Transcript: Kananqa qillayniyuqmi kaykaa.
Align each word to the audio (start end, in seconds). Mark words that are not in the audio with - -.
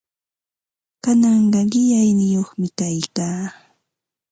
Kananqa 1.03 1.61
qillayniyuqmi 1.71 2.67
kaykaa. 2.79 3.41